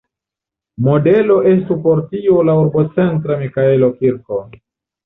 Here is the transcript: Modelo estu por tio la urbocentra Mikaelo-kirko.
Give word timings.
Modelo 0.87 1.35
estu 1.51 1.77
por 1.85 2.03
tio 2.15 2.41
la 2.49 2.57
urbocentra 2.65 3.39
Mikaelo-kirko. 3.45 4.43